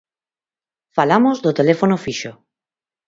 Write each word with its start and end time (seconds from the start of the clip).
Falamos 0.97 1.37
do 1.43 1.51
teléfono 1.59 1.95
fixo. 2.05 2.31